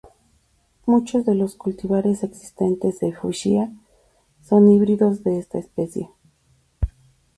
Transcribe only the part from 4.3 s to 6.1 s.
son híbridos de esta especie.